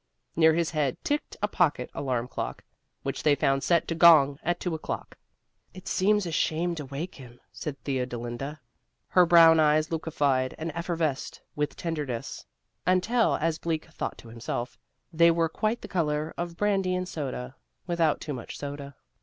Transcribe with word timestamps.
Near 0.35 0.55
his 0.55 0.71
head 0.71 0.97
ticked 1.03 1.37
a 1.43 1.47
pocket 1.47 1.91
alarm 1.93 2.27
clock, 2.27 2.63
which 3.03 3.21
they 3.21 3.35
found 3.35 3.61
set 3.61 3.87
to 3.87 3.93
gong 3.93 4.39
at 4.41 4.59
two 4.59 4.73
o'clock. 4.73 5.15
"It 5.75 5.87
seems 5.87 6.25
a 6.25 6.31
shame 6.31 6.73
to 6.73 6.85
wake 6.85 7.13
him," 7.13 7.39
said 7.51 7.77
Theodolinda. 7.83 8.59
Her 9.09 9.25
brown 9.27 9.59
eyes 9.59 9.91
liquefied 9.91 10.55
and 10.57 10.71
effervesced 10.73 11.39
with 11.55 11.75
tenderness, 11.75 12.47
until 12.83 13.35
(as 13.35 13.59
Bleak 13.59 13.91
thought 13.91 14.17
to 14.17 14.29
himself) 14.29 14.75
they 15.13 15.29
were 15.29 15.47
quite 15.49 15.81
the 15.83 15.87
color 15.87 16.33
of 16.35 16.57
brandy 16.57 16.95
and 16.95 17.07
soda, 17.07 17.55
without 17.85 18.19
too 18.19 18.33
much 18.33 18.57
soda. 18.57 18.95